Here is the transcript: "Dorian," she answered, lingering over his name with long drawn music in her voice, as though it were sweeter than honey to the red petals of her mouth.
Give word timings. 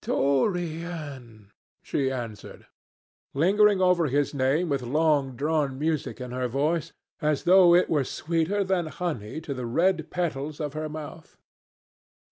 "Dorian," 0.03 1.51
she 1.83 2.09
answered, 2.11 2.65
lingering 3.35 3.81
over 3.81 4.07
his 4.07 4.33
name 4.33 4.67
with 4.69 4.81
long 4.81 5.35
drawn 5.35 5.77
music 5.77 6.19
in 6.19 6.31
her 6.31 6.47
voice, 6.47 6.91
as 7.21 7.43
though 7.43 7.75
it 7.75 7.87
were 7.87 8.03
sweeter 8.03 8.63
than 8.63 8.87
honey 8.87 9.39
to 9.41 9.53
the 9.53 9.67
red 9.67 10.09
petals 10.09 10.59
of 10.59 10.73
her 10.73 10.89
mouth. 10.89 11.37